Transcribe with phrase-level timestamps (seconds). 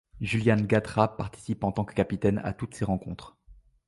[0.19, 3.37] Juliane Gathrat participe en tant que capitaine à toutes ces rencontres.